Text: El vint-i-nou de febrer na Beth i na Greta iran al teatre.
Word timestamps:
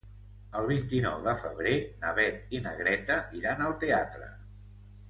El 0.61 0.69
vint-i-nou 0.69 1.19
de 1.27 1.35
febrer 1.43 1.75
na 2.05 2.15
Beth 2.21 2.57
i 2.61 2.65
na 2.65 2.75
Greta 2.81 3.21
iran 3.43 3.67
al 3.69 3.79
teatre. 3.87 4.37